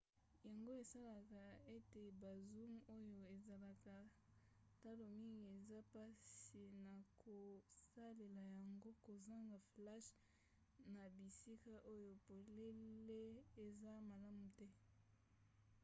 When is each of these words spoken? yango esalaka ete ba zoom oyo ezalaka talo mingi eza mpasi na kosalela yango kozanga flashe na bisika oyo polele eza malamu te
yango 0.47 0.71
esalaka 0.83 1.43
ete 1.77 2.03
ba 2.21 2.31
zoom 2.49 2.73
oyo 2.97 3.19
ezalaka 3.35 3.97
talo 4.81 5.05
mingi 5.19 5.45
eza 5.57 5.79
mpasi 6.13 6.63
na 6.85 6.95
kosalela 7.23 8.43
yango 8.59 8.89
kozanga 9.05 9.57
flashe 9.71 10.15
na 10.93 11.03
bisika 11.15 11.73
oyo 11.93 12.11
polele 12.25 13.21
eza 13.65 13.93
malamu 14.09 14.47
te 14.57 14.67